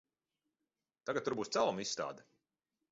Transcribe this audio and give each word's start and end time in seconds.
Tagad 1.11 1.29
tur 1.29 1.39
būs 1.43 1.55
celmu 1.59 1.87
izstāde. 1.87 2.29